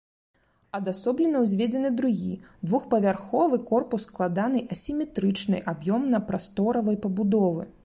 Адасоблена 0.77 1.41
ўзведзены 1.43 1.91
другі 1.99 2.33
двухпавярховы 2.71 3.61
корпус 3.73 4.07
складанай 4.09 4.67
асіметрычнай 4.77 5.65
аб'ёмна-прасторавай 5.73 7.01
пабудовы. 7.05 7.71